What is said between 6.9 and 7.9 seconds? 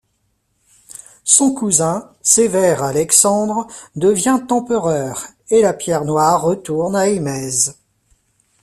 à Émèse.